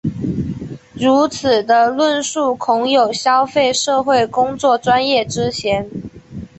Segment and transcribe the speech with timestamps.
[0.95, 5.87] 如此的论述恐有消费社会工作专业之嫌。